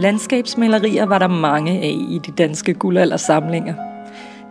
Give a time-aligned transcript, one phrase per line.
[0.00, 3.74] Landskabsmalerier var der mange af i de danske guldaldersamlinger.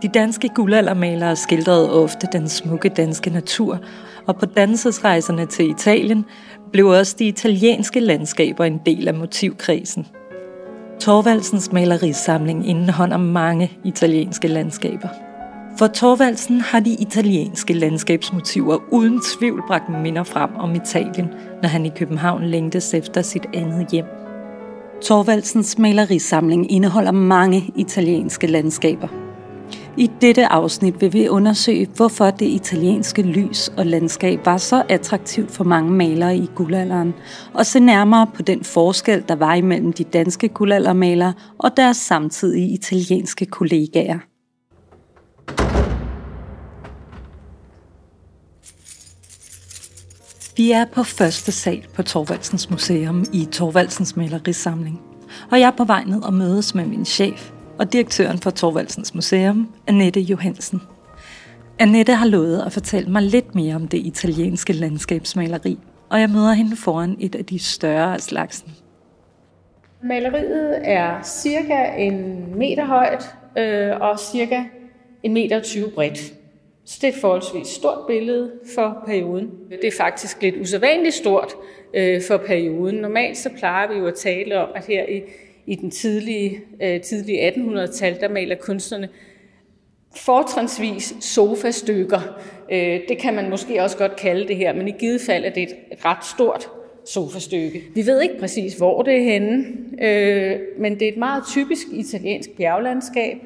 [0.01, 3.79] De danske guldaldermalere skildrede ofte den smukke danske natur,
[4.25, 6.25] og på dansesrejserne til Italien
[6.71, 10.07] blev også de italienske landskaber en del af motivkredsen.
[10.99, 15.26] Torvaldsens malerisamling indeholder mange italienske landskaber.
[15.77, 21.29] For Torvaldsen har de italienske landskabsmotiver uden tvivl bragt minder frem om Italien,
[21.61, 24.05] når han i København længtes efter sit andet hjem.
[25.03, 29.07] Torvaldsens malerisamling indeholder mange italienske landskaber.
[29.97, 35.51] I dette afsnit vil vi undersøge, hvorfor det italienske lys og landskab var så attraktivt
[35.51, 37.13] for mange malere i guldalderen,
[37.53, 42.73] og se nærmere på den forskel, der var imellem de danske guldaldermalere og deres samtidige
[42.73, 44.19] italienske kollegaer.
[50.57, 55.01] Vi er på første sal på Torvaldsens Museum i Torvaldsens malerisamling,
[55.51, 59.15] og jeg er på vej ned og mødes med min chef og direktøren for Torvaldsens
[59.15, 60.81] Museum, Annette Johansen.
[61.79, 66.53] Annette har lovet at fortælle mig lidt mere om det italienske landskabsmaleri, og jeg møder
[66.53, 68.71] hende foran et af de større af slagsen.
[70.03, 74.63] Maleriet er cirka en meter højt øh, og cirka
[75.23, 76.36] en meter 20 bredt.
[76.87, 79.51] Så det er et forholdsvis stort billede for perioden.
[79.81, 81.53] Det er faktisk lidt usædvanligt stort
[81.93, 82.95] øh, for perioden.
[82.95, 85.21] Normalt så plejer vi jo at tale om, at her i,
[85.65, 89.09] i den tidlige, øh, tidlige 1800-tal, der maler kunstnerne
[90.15, 92.39] fortrinsvis sofastykker.
[92.71, 95.49] Øh, det kan man måske også godt kalde det her, men i givet fald er
[95.49, 96.69] det et ret stort
[97.05, 97.83] sofastykke.
[97.95, 99.65] Vi ved ikke præcis, hvor det er henne,
[100.01, 103.37] øh, men det er et meget typisk italiensk bjerglandskab,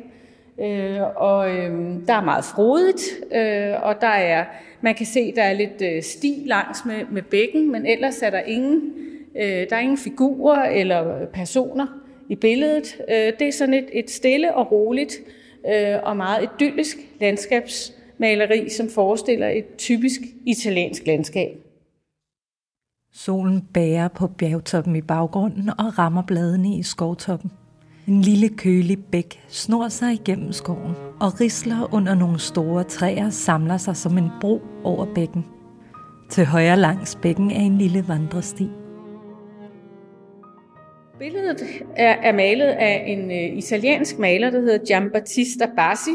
[0.61, 1.71] Øh, og øh,
[2.07, 3.01] der er meget frodigt,
[3.35, 4.45] øh, og der er,
[4.81, 8.29] man kan se, der er lidt øh, sti langs med, med bækken, men ellers er
[8.29, 8.93] der ingen,
[9.35, 11.87] øh, der er ingen figurer eller personer
[12.29, 13.01] i billedet.
[13.09, 15.13] Øh, det er sådan et, et stille og roligt
[15.67, 21.57] øh, og meget idyllisk landskabsmaleri, som forestiller et typisk italiensk landskab.
[23.13, 27.51] Solen bærer på bjergtoppen i baggrunden og rammer bladene i skovtoppen.
[28.07, 33.77] En lille kølig bæk snor sig igennem skoven, og risler under nogle store træer samler
[33.77, 35.45] sig som en bro over bækken.
[36.29, 38.67] Til højre langs bækken er en lille vandresti.
[41.19, 41.61] Billedet
[41.95, 46.11] er, er malet af en uh, italiensk maler, der hedder Giambattista Bassi.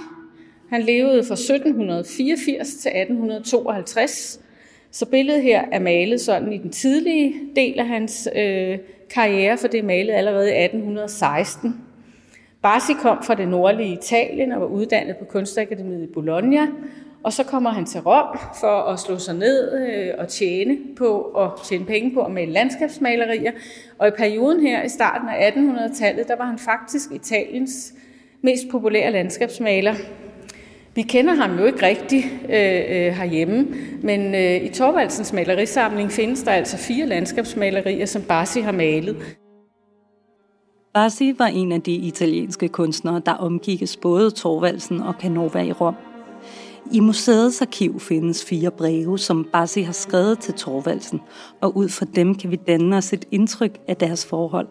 [0.71, 4.41] Han levede fra 1784 til 1852.
[4.97, 8.79] Så billedet her er malet sådan i den tidlige del af hans øh,
[9.11, 11.75] karriere, for det er malet allerede i 1816.
[12.63, 16.67] Barsi kom fra det nordlige Italien og var uddannet på Kunstakademiet i Bologna,
[17.23, 21.09] og så kommer han til Rom for at slå sig ned øh, og tjene på
[21.19, 23.53] og tjene penge på at male landskabsmalerier.
[23.99, 27.95] Og i perioden her i starten af 1800-tallet, der var han faktisk Italiens
[28.43, 29.95] mest populære landskabsmaler.
[30.97, 33.67] Vi kender ham jo ikke rigtigt øh, øh, herhjemme,
[34.03, 39.17] men øh, i Torvaldsens malerisamling findes der altså fire landskabsmalerier, som Barsi har malet.
[40.95, 45.95] Barsi var en af de italienske kunstnere, der omgikkes både Torvaldsen og Canova i Rom.
[46.93, 51.21] I museets arkiv findes fire breve, som Barsi har skrevet til Torvaldsen,
[51.61, 54.69] og ud fra dem kan vi danne os et indtryk af deres forhold.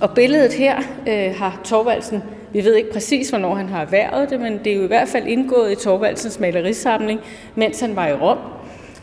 [0.00, 0.78] Og billedet her
[1.08, 2.22] øh, har Torvaldsen
[2.56, 5.08] vi ved ikke præcis, hvornår han har erhvervet det, men det er jo i hvert
[5.08, 7.20] fald indgået i Torvaldsens malerisamling,
[7.54, 8.38] mens han var i Rom.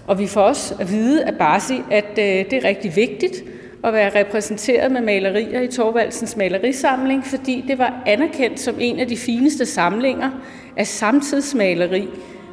[0.07, 3.43] Og vi får også at vide af Barsi, at øh, det er rigtig vigtigt
[3.83, 9.07] at være repræsenteret med malerier i Torvaldsens malerisamling, fordi det var anerkendt som en af
[9.07, 10.29] de fineste samlinger
[10.77, 12.07] af samtidsmaleri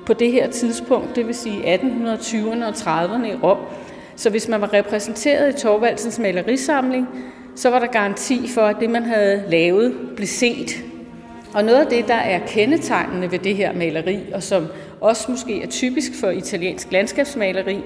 [0.06, 3.58] på det her tidspunkt, det vil sige 1820'erne og 30'erne i Rom.
[4.16, 7.08] Så hvis man var repræsenteret i Torvaldsens malerisamling,
[7.56, 10.89] så var der garanti for, at det, man havde lavet, blev set.
[11.54, 14.66] Og noget af det, der er kendetegnende ved det her maleri, og som
[15.00, 17.80] også måske er typisk for italiensk landskabsmaleri,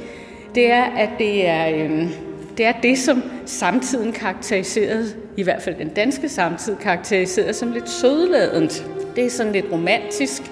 [0.54, 2.08] det er, at det er, øh,
[2.56, 5.06] det er det, som samtiden karakteriserede,
[5.36, 8.86] i hvert fald den danske samtid, karakteriserede som lidt sødladent.
[9.16, 10.42] Det er sådan lidt romantisk,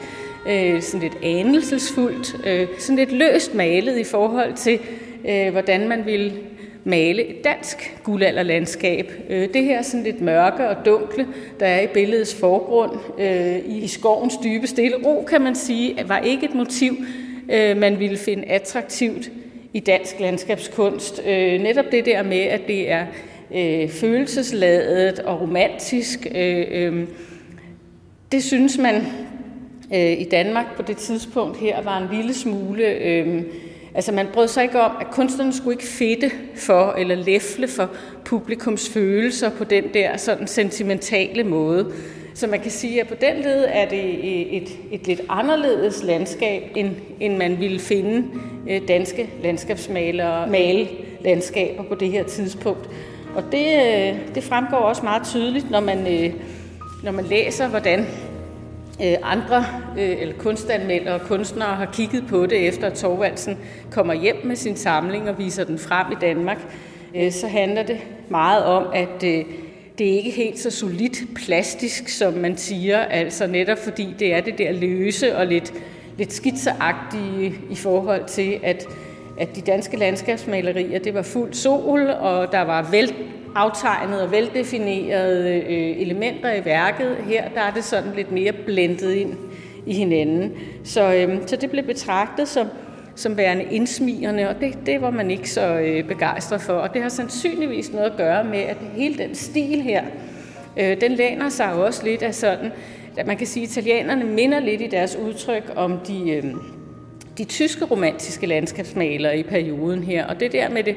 [0.48, 4.78] øh, sådan lidt anelsesfuldt, øh, sådan lidt løst malet i forhold til,
[5.28, 6.32] øh, hvordan man ville
[6.84, 9.12] male et dansk guldalderlandskab.
[9.28, 11.26] Øh, det her er sådan lidt mørke og dunkle,
[11.60, 12.90] der er i billedets forgrund.
[13.18, 16.96] Øh, I skovens dybe stille ro, kan man sige, var ikke et motiv,
[17.52, 19.30] øh, man ville finde attraktivt
[19.72, 21.22] i dansk landskabskunst.
[21.26, 23.06] Netop det der med, at det er
[23.88, 26.26] følelsesladet og romantisk,
[28.32, 29.06] det synes man
[29.92, 32.84] i Danmark på det tidspunkt her var en lille smule
[33.94, 37.90] altså man brød sig ikke om, at kunstnerne skulle ikke fedte for eller læfle for
[38.24, 41.92] publikums følelser på den der sådan sentimentale måde.
[42.34, 46.62] Så man kan sige, at på den led er det et, et lidt anderledes landskab,
[46.76, 46.90] end,
[47.20, 48.24] end man ville finde
[48.70, 50.88] øh, danske landskabsmalere male
[51.20, 52.88] landskaber på det her tidspunkt.
[53.34, 56.34] Og det, øh, det fremgår også meget tydeligt, når man, øh,
[57.02, 58.06] når man læser, hvordan
[59.02, 59.64] Øh, andre
[59.98, 63.58] øh, eller kunstanmeldere og kunstnere har kigget på det, efter at Torvaldsen
[63.90, 66.58] kommer hjem med sin samling og viser den frem i Danmark.
[67.16, 69.20] Øh, så handler det meget om, at
[69.98, 74.40] det er ikke helt så solidt plastisk, som man siger, altså netop fordi det er
[74.40, 75.72] det der løse og lidt,
[76.18, 78.86] lidt skitseagtige i forhold til, at,
[79.38, 83.14] at de danske landskabsmalerier, det var fuld sol, og der var vel
[83.54, 87.16] aftegnede og veldefinerede øh, elementer i værket.
[87.16, 89.34] Her der er det sådan lidt mere blendet ind
[89.86, 90.52] i hinanden.
[90.84, 92.66] Så, øh, så det blev betragtet som,
[93.14, 96.72] som værende indsmigerne, og det, det var man ikke så øh, begejstret for.
[96.72, 100.02] Og det har sandsynligvis noget at gøre med, at hele den stil her,
[100.76, 102.72] øh, den læner sig jo også lidt af sådan,
[103.16, 106.44] at man kan sige, at italienerne minder lidt i deres udtryk om de, øh,
[107.38, 110.26] de tyske romantiske landskabsmalere i perioden her.
[110.26, 110.96] Og det der med det,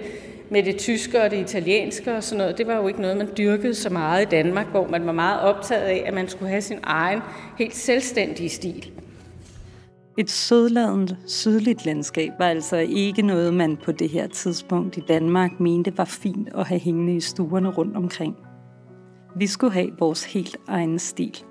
[0.50, 3.30] med det tyske og det italienske og sådan noget, det var jo ikke noget, man
[3.38, 6.62] dyrkede så meget i Danmark, hvor man var meget optaget af, at man skulle have
[6.62, 7.19] sin egen
[7.57, 8.92] helt selvstændige stil.
[10.18, 15.59] Et sødladent, sydligt landskab var altså ikke noget, man på det her tidspunkt i Danmark
[15.59, 18.36] mente var fint at have hængende i stuerne rundt omkring.
[19.36, 21.44] Vi skulle have vores helt egen stil.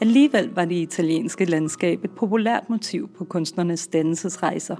[0.00, 4.76] Alligevel var det italienske landskab et populært motiv på kunstnernes dannelsesrejser.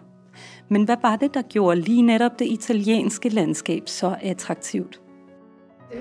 [0.69, 5.01] Men hvad var det, der gjorde lige netop det italienske landskab så attraktivt?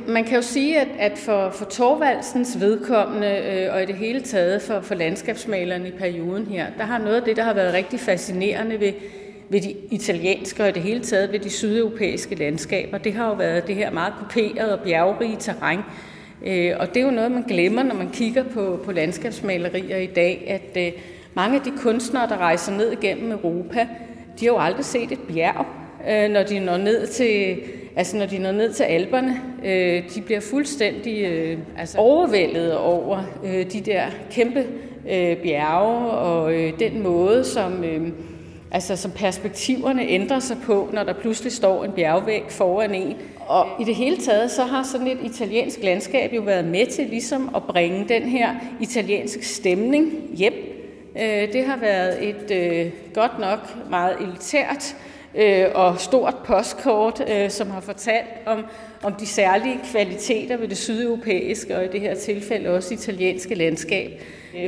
[0.08, 4.22] Man kan jo sige, at, at for, for Torvaldsens vedkommende, øh, og i det hele
[4.22, 7.74] taget for, for landskabsmalerne i perioden her, der har noget af det, der har været
[7.74, 8.94] rigtig fascinerende ved,
[9.50, 13.34] ved de italienske og i det hele taget ved de sydeuropæiske landskaber, det har jo
[13.34, 15.80] været det her meget kuperede og bjergrige terræn.
[16.46, 20.06] Øh, og det er jo noget, man glemmer, når man kigger på, på landskabsmalerier i
[20.06, 21.02] dag, at øh,
[21.34, 23.88] mange af de kunstnere, der rejser ned igennem Europa,
[24.40, 25.66] de har jo aldrig set et bjerg,
[26.10, 27.58] øh, når de når ned til
[27.98, 33.24] Altså når de når ned til alberne, øh, de bliver fuldstændig øh, altså overvældet over
[33.46, 34.66] øh, de der kæmpe
[35.12, 38.08] øh, bjerge og øh, den måde, som, øh,
[38.72, 43.16] altså, som perspektiverne ændrer sig på, når der pludselig står en bjergvæg foran en.
[43.48, 47.06] Og i det hele taget, så har sådan et italiensk landskab jo været med til
[47.06, 48.50] ligesom at bringe den her
[48.82, 50.75] italienske stemning hjem.
[51.19, 54.95] Øh, det har været et øh, godt nok meget elitært
[55.35, 58.65] øh, og stort postkort, øh, som har fortalt om,
[59.03, 64.21] om de særlige kvaliteter ved det sydeuropæiske, og i det her tilfælde også italienske landskab.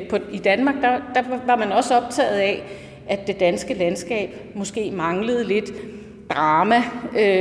[0.09, 2.63] På, I Danmark der, der var man også optaget af,
[3.09, 5.71] at det danske landskab måske manglede lidt
[6.29, 6.83] drama,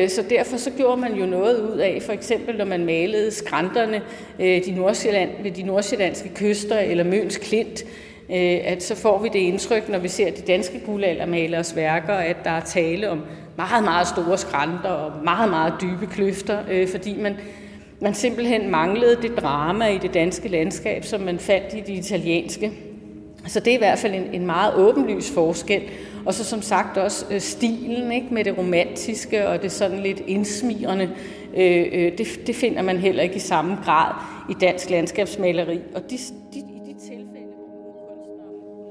[0.08, 4.02] så derfor så gjorde man jo noget ud af, for eksempel når man malede skrænterne
[4.38, 7.84] de Nordsjælland, ved de nordsjællandske kyster eller Møns Klint,
[8.31, 12.37] Øh, at så får vi det indtryk, når vi ser de danske guldaldermalers værker, at
[12.44, 13.20] der er tale om
[13.56, 17.37] meget, meget store skrænter og meget, meget dybe kløfter, øh, fordi man,
[18.00, 22.73] man simpelthen manglede det drama i det danske landskab, som man fandt i det italienske.
[23.46, 25.82] Så det er i hvert fald en, en meget åbenlys forskel.
[26.26, 30.23] Og så som sagt også øh, stilen ikke, med det romantiske og det sådan lidt
[30.26, 31.11] indsmirende,
[31.56, 34.12] øh, øh, det, det finder man heller ikke i samme grad
[34.50, 35.78] i dansk landskabsmaleri.
[35.95, 36.18] Og de,
[36.54, 36.75] de,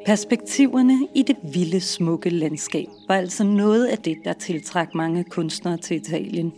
[0.05, 5.77] Perspektiverne i det vilde, smukke landskab var altså noget af det, der tiltrak mange kunstnere
[5.77, 6.53] til Italien.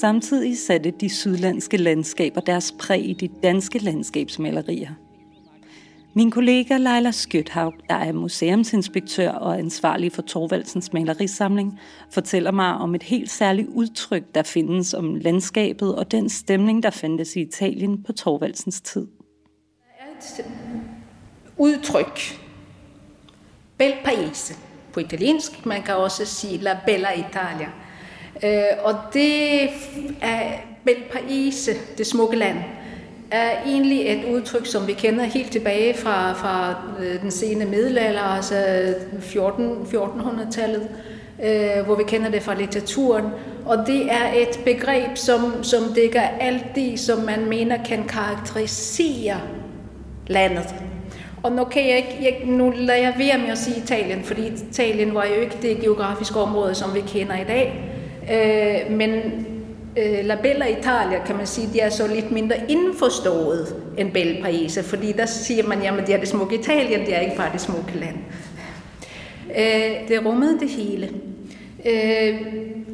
[0.00, 4.90] Samtidig satte de sydlandske landskaber deres præg i de danske landskabsmalerier.
[6.14, 11.78] Min kollega Leila Skøthaug, der er museumsinspektør og ansvarlig for Torvaldsens malerisamling,
[12.10, 16.90] fortæller mig om et helt særligt udtryk, der findes om landskabet og den stemning, der
[16.90, 19.06] fandtes i Italien på Torvaldsens tid.
[19.98, 20.46] Der er et
[21.58, 22.42] udtryk,
[23.78, 24.54] bel paese
[24.92, 25.66] på italiensk.
[25.66, 27.68] Man kan også sige la bella Italia.
[28.44, 29.62] Øh, og det
[30.22, 30.42] er
[30.84, 32.58] bel paese, det smukke land,
[33.30, 38.22] er egentlig et udtryk, som vi kender helt tilbage fra, fra øh, den sene middelalder,
[38.22, 40.88] altså 14, 1400-tallet,
[41.44, 43.24] øh, hvor vi kender det fra litteraturen.
[43.66, 49.40] Og det er et begreb, som, som dækker alt det, som man mener kan karakterisere
[50.26, 50.74] landet.
[51.42, 54.52] Og nu, kan jeg ikke, jeg, nu lader jeg være med at sige Italien, fordi
[54.70, 57.92] Italien var jo ikke det geografiske område, som vi kender i dag.
[58.32, 59.10] Øh, men
[59.96, 64.42] øh, La Bella Italia, kan man sige, de er så lidt mindre indforstået end Belle
[64.42, 67.52] Paese, fordi der siger man, jamen det er det smukke Italien, det er ikke bare
[67.52, 68.16] det smukke land.
[69.56, 71.10] Øh, det rummede det hele.
[71.86, 72.40] Øh,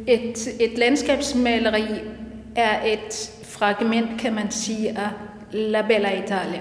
[0.06, 1.84] et, et landskabsmaleri
[2.56, 5.08] er et fragment, kan man sige, af
[5.52, 6.60] La Bella Italia.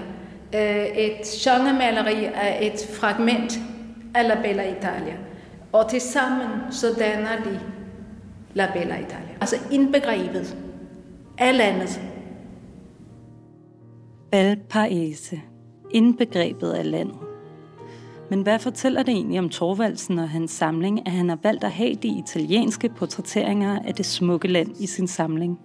[0.54, 3.58] Øh, et genremaleri er et fragment
[4.14, 5.16] af La Bella Italia.
[5.72, 7.60] Og tilsammen så danner de
[8.54, 9.34] La Bella Italia.
[9.40, 10.56] Altså indbegrebet
[11.38, 12.00] af landet.
[14.32, 15.40] Valparese.
[15.90, 17.16] Indbegrebet af landet.
[18.30, 21.70] Men hvad fortæller det egentlig om Torvaldsen og hans samling, at han har valgt at
[21.70, 25.58] have de italienske portrætteringer af det smukke land i sin samling?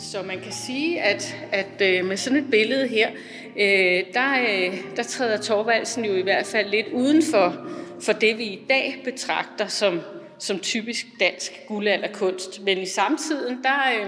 [0.00, 3.10] Så man kan sige, at, at øh, med sådan et billede her,
[3.56, 7.66] øh, der, øh, der træder Torvaldsen jo i hvert fald lidt uden for,
[8.00, 10.00] for det, vi i dag betragter som,
[10.38, 12.62] som typisk dansk guldalderkunst.
[12.62, 14.00] Men i samtiden, der,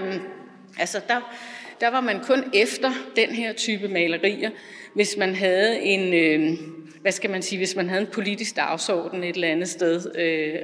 [0.78, 1.34] altså der,
[1.80, 4.50] der var man kun efter den her type malerier,
[4.94, 6.58] hvis man havde en, øh,
[7.00, 10.16] hvad skal man sige, hvis man havde en politisk dagsorden et eller andet sted.
[10.16, 10.58] Øh,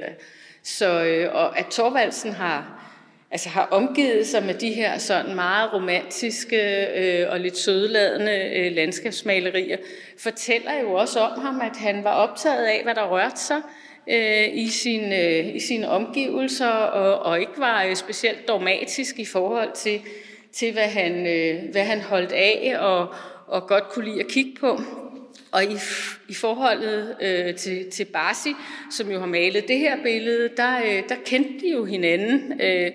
[0.63, 2.88] så, øh, og at Torvaldsen har,
[3.31, 8.75] altså har omgivet sig med de her sådan meget romantiske øh, og lidt sødladende øh,
[8.75, 9.77] landskabsmalerier,
[10.17, 13.61] fortæller jo også om ham, at han var optaget af, hvad der rørte sig
[14.09, 19.25] øh, i, sin, øh, i sine omgivelser, og, og ikke var øh, specielt dogmatisk i
[19.25, 20.01] forhold til,
[20.51, 23.07] til hvad, han, øh, hvad han holdt af og,
[23.47, 24.81] og godt kunne lide at kigge på.
[25.51, 25.77] Og i,
[26.29, 28.53] i forholdet øh, til, til Barsi,
[28.91, 32.61] som jo har malet det her billede, der, øh, der kendte de jo hinanden.
[32.61, 32.91] Øh,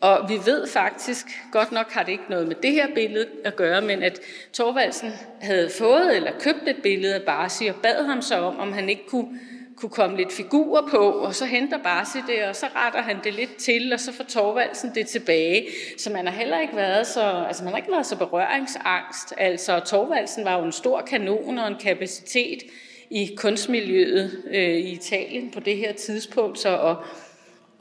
[0.00, 3.56] og vi ved faktisk, godt nok har det ikke noget med det her billede at
[3.56, 4.20] gøre, men at
[4.52, 8.72] Torvaldsen havde fået eller købt et billede af Barsi og bad ham så om, om
[8.72, 9.38] han ikke kunne
[9.80, 13.34] kunne komme lidt figurer på, og så henter Barsi det, og så retter han det
[13.34, 15.66] lidt til, og så får Torvaldsen det tilbage.
[15.98, 19.34] Så man har heller ikke været så, altså man har ikke været så berøringsangst.
[19.36, 22.62] Altså Torvaldsen var jo en stor kanon og en kapacitet
[23.10, 26.96] i kunstmiljøet øh, i Italien på det her tidspunkt, så og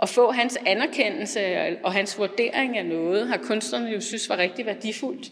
[0.01, 1.39] at få hans anerkendelse
[1.83, 5.31] og hans vurdering af noget, har kunstnerne jo synes var rigtig værdifuldt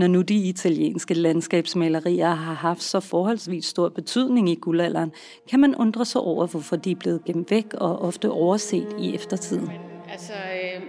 [0.00, 5.12] når nu de italienske landskabsmalerier har haft så forholdsvis stor betydning i guldalderen,
[5.50, 9.14] kan man undre sig over, hvorfor de er blevet gemt væk og ofte overset i
[9.14, 9.70] eftertiden.
[10.12, 10.82] Altså, øh,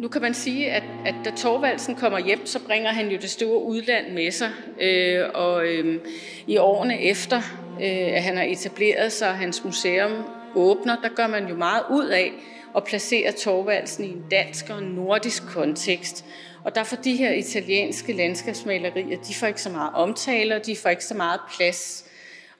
[0.00, 3.30] nu kan man sige, at, at da Torvaldsen kommer hjem, så bringer han jo det
[3.30, 4.50] store udland med sig.
[4.80, 6.00] Øh, og øh,
[6.46, 7.36] i årene efter,
[7.80, 10.12] øh, at han har etableret sig, hans museum
[10.54, 12.32] åbner, der gør man jo meget ud af
[12.76, 16.24] at placere Torvaldsen i en dansk og en nordisk kontekst.
[16.64, 20.88] Og derfor de her italienske landskabsmalerier, de får ikke så meget omtale, og de får
[20.88, 22.04] ikke så meget plads.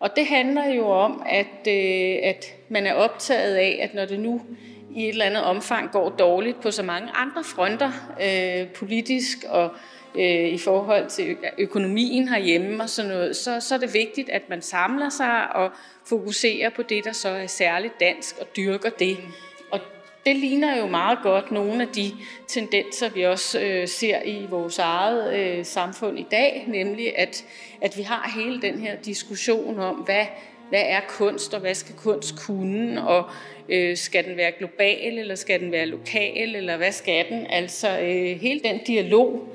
[0.01, 4.21] Og det handler jo om, at, øh, at man er optaget af, at når det
[4.21, 4.41] nu
[4.95, 7.93] i et eller andet omfang går dårligt på så mange andre fronter,
[8.23, 9.71] øh, politisk og øh,
[10.15, 14.43] Øh, i forhold til økonomien herhjemme og sådan noget, så, så er det vigtigt, at
[14.49, 15.71] man samler sig og
[16.05, 19.17] fokuserer på det, der så er særligt dansk og dyrker det
[19.71, 19.81] Og
[20.27, 22.13] det ligner jo meget godt nogle af de
[22.49, 27.45] tendenser, vi også øh, ser i vores eget øh, samfund i dag, nemlig at,
[27.81, 30.27] at vi har hele den her diskussion om, hvad,
[30.69, 33.25] hvad er kunst, og hvad skal kunst kunne, og
[33.69, 37.47] øh, skal den være global, eller skal den være lokal, eller hvad skal den?
[37.51, 39.49] Altså øh, hele den dialog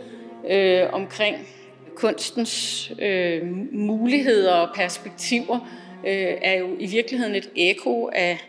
[0.49, 1.47] øh, omkring
[1.95, 5.59] kunstens øh, muligheder og perspektiver,
[6.07, 8.39] øh, er jo i virkeligheden et ekko af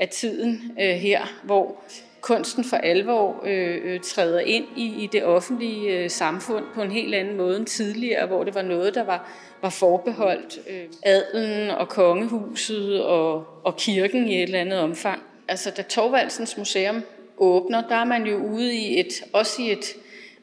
[0.00, 1.76] af tiden øh, her, hvor
[2.20, 6.90] kunsten for alvor øh, øh, træder ind i, i det offentlige øh, samfund på en
[6.90, 9.30] helt anden måde end tidligere, hvor det var noget, der var,
[9.62, 15.22] var forbeholdt øh, adelen og kongehuset og, og kirken i et eller andet omfang.
[15.48, 17.02] Altså da Torvaldsens Museum
[17.38, 19.96] åbner, der er man jo ude i et, også i et,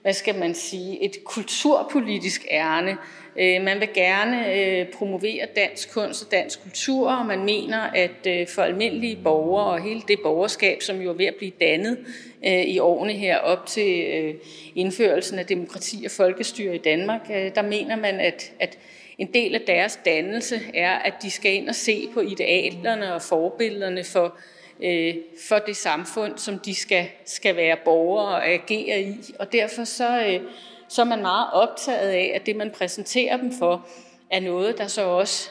[0.08, 2.98] hvad skal man sige, et kulturpolitisk ærne.
[3.40, 8.28] Øh, man vil gerne øh, promovere dansk kunst og dansk kultur, og man mener, at
[8.28, 11.98] øh, for almindelige borgere og hele det borgerskab, som jo er ved at blive dannet
[12.44, 14.36] i årene her op til
[14.76, 18.78] indførelsen af demokrati og folkestyre i Danmark, der mener man, at, at
[19.18, 23.22] en del af deres dannelse er, at de skal ind og se på idealerne og
[23.22, 24.38] forbillederne for
[24.84, 25.15] øh,
[25.48, 29.34] for det samfund, som de skal, skal være borgere og agere i.
[29.39, 30.41] Og derfor så, øh,
[30.89, 33.88] så er man meget optaget af, at det, man præsenterer dem for,
[34.31, 35.50] er noget, der så også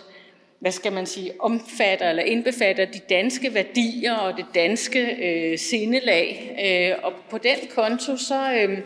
[0.58, 6.56] hvad skal man sige, omfatter eller indbefatter de danske værdier og det danske øh, sindelag.
[6.64, 8.78] Øh, og på den konto, så, øh,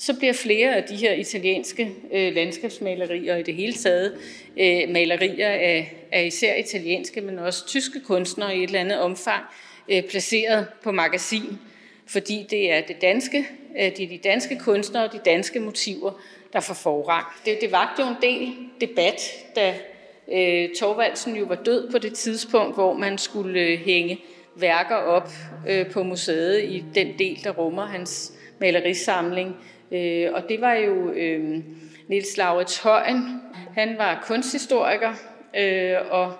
[0.00, 4.18] så bliver flere af de her italienske øh, landskabsmalerier og i det hele taget
[4.56, 9.44] øh, malerier af, af især italienske, men også tyske kunstnere i et eller andet omfang,
[9.88, 11.58] øh, placeret på magasin,
[12.06, 13.46] fordi det er det danske,
[13.78, 16.12] øh, det er de danske kunstnere og de danske motiver,
[16.52, 17.26] der får forrang.
[17.44, 19.20] Det, det var jo en del debat,
[19.56, 19.74] da
[20.32, 24.20] øh, Torvaldsen jo var død på det tidspunkt, hvor man skulle øh, hænge
[24.56, 25.30] værker op
[25.68, 29.56] øh, på museet i den del, der rummer hans malerisamling.
[29.92, 31.58] Øh, og det var jo øh,
[32.08, 33.40] Niels Laurits Højen.
[33.74, 35.14] Han var kunsthistoriker
[35.56, 36.32] øh, og,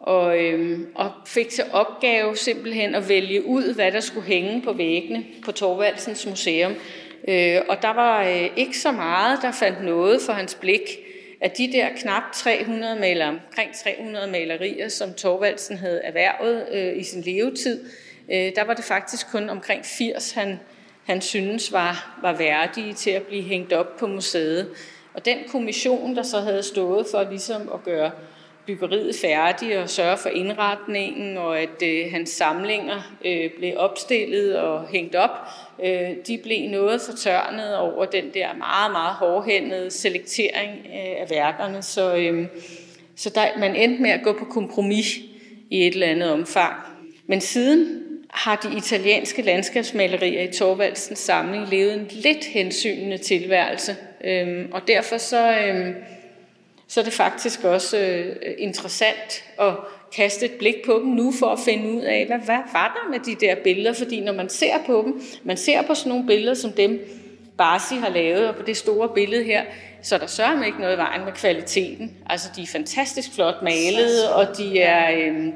[0.00, 4.72] og, øh, og fik til opgave simpelthen at vælge ud, hvad der skulle hænge på
[4.72, 6.72] væggene på Torvaldsens Museum.
[7.28, 10.82] Øh, og der var øh, ikke så meget, der fandt noget for hans blik
[11.40, 17.02] af de der knap 300 maler, omkring 300 malerier, som Torvaldsen havde erhvervet øh, i
[17.02, 17.84] sin levetid,
[18.32, 20.60] øh, der var det faktisk kun omkring 80, han,
[21.08, 24.68] han synes var, var værdige til at blive hængt op på museet.
[25.14, 28.10] Og den kommission, der så havde stået for ligesom at gøre
[28.66, 34.88] byggeriet færdigt og sørge for indretningen, og at øh, hans samlinger øh, blev opstillet og
[34.88, 35.30] hængt op,
[35.84, 41.82] øh, de blev noget fortørnet over den der meget, meget hårdhændede selektering øh, af værkerne.
[41.82, 42.46] Så, øh,
[43.16, 45.16] så der, man endte med at gå på kompromis
[45.70, 46.74] i et eller andet omfang.
[47.26, 47.97] Men siden
[48.30, 53.96] har de italienske landskabsmalerier i Torvaldsens samling levet en lidt hensynende tilværelse.
[54.24, 55.94] Øhm, og derfor så, øhm,
[56.88, 59.74] så er det faktisk også øh, interessant at
[60.16, 63.10] kaste et blik på dem nu for at finde ud af, hvad, hvad var der
[63.10, 63.92] med de der billeder?
[63.92, 67.00] Fordi når man ser på dem, man ser på sådan nogle billeder som dem,
[67.58, 69.64] Barsi har lavet, og på det store billede her,
[70.02, 72.16] så er der sørger ikke noget i vejen med kvaliteten.
[72.26, 75.46] Altså, de er fantastisk flot malet, og de er øh,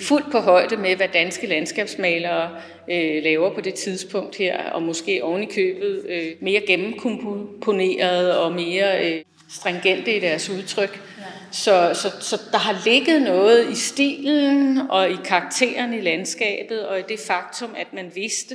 [0.00, 2.50] fuldt på højde med, hvad danske landskabsmalere
[2.90, 8.52] øh, laver på det tidspunkt her, og måske oven i købet øh, mere gennemkomponeret og
[8.52, 11.00] mere øh, stringente i deres udtryk.
[11.50, 16.98] Så, så, så der har ligget noget i stilen og i karakteren i landskabet og
[16.98, 18.54] i det faktum, at man vidste,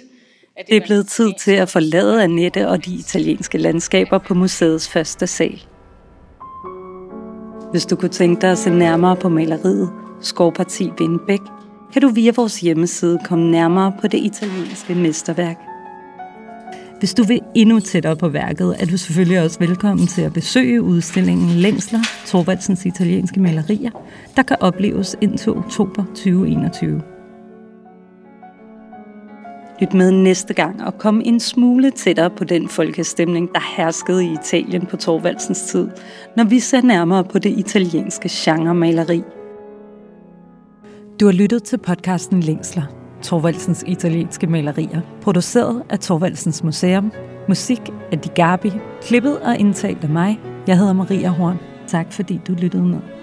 [0.58, 4.34] at det, det er blevet tid til at forlade Annette og de italienske landskaber på
[4.34, 5.62] museets første sal.
[7.72, 9.90] Hvis du kunne tænke dig at se nærmere på maleriet
[10.22, 11.40] Skovparti Vindbæk,
[11.94, 15.58] kan du via vores hjemmeside komme nærmere på det italienske mesterværk.
[17.00, 20.82] Hvis du vil endnu tættere på værket, er du selvfølgelig også velkommen til at besøge
[20.82, 23.92] udstillingen Længsler, Torvaldsens italienske malerier,
[24.36, 27.02] der kan opleves indtil oktober 2021.
[29.82, 34.34] Lyt med næste gang og kom en smule tættere på den folkestemning, der herskede i
[34.34, 35.88] Italien på Torvaldsens tid,
[36.36, 39.22] når vi ser nærmere på det italienske genremaleri.
[41.20, 42.84] Du har lyttet til podcasten Længsler,
[43.24, 47.12] Torvaldsens italienske malerier, produceret af Torvaldsens Museum,
[47.48, 50.40] musik af Di Gabi, klippet og indtalt af mig.
[50.68, 51.58] Jeg hedder Maria Horn.
[51.88, 53.19] Tak fordi du lyttede med.